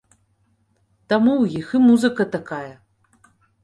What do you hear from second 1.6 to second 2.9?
іх і музыка такая.